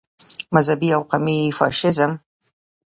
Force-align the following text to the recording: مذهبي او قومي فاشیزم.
مذهبي 0.55 0.89
او 0.95 1.01
قومي 1.11 1.39
فاشیزم. 1.57 2.11